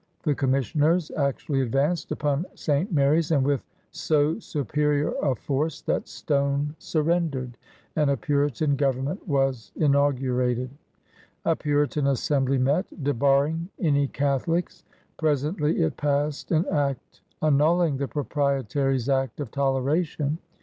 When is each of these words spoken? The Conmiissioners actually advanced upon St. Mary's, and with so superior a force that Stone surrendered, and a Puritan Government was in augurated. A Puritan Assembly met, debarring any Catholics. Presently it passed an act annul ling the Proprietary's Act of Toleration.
The 0.23 0.33
Conmiissioners 0.33 1.11
actually 1.15 1.61
advanced 1.61 2.11
upon 2.11 2.47
St. 2.55 2.91
Mary's, 2.91 3.29
and 3.29 3.45
with 3.45 3.63
so 3.91 4.39
superior 4.39 5.11
a 5.21 5.35
force 5.35 5.81
that 5.81 6.07
Stone 6.07 6.75
surrendered, 6.79 7.55
and 7.95 8.09
a 8.09 8.17
Puritan 8.17 8.75
Government 8.75 9.27
was 9.27 9.71
in 9.75 9.93
augurated. 9.95 10.71
A 11.45 11.55
Puritan 11.55 12.07
Assembly 12.07 12.57
met, 12.57 12.87
debarring 13.03 13.69
any 13.79 14.07
Catholics. 14.07 14.83
Presently 15.17 15.83
it 15.83 15.97
passed 15.97 16.49
an 16.51 16.65
act 16.71 17.21
annul 17.39 17.77
ling 17.77 17.97
the 17.97 18.07
Proprietary's 18.07 19.07
Act 19.07 19.39
of 19.39 19.51
Toleration. 19.51 20.39